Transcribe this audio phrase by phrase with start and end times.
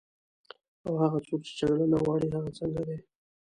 [0.85, 2.97] او هغه څوک چې جګړه نه غواړي، هغه څنګه دي؟